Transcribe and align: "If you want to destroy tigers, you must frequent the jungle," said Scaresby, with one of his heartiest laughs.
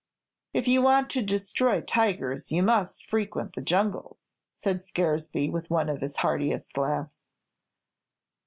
"If 0.51 0.67
you 0.67 0.81
want 0.81 1.11
to 1.11 1.21
destroy 1.21 1.79
tigers, 1.81 2.51
you 2.51 2.63
must 2.63 3.05
frequent 3.07 3.53
the 3.53 3.61
jungle," 3.61 4.17
said 4.51 4.81
Scaresby, 4.81 5.47
with 5.51 5.69
one 5.69 5.89
of 5.89 6.01
his 6.01 6.15
heartiest 6.15 6.75
laughs. 6.75 7.25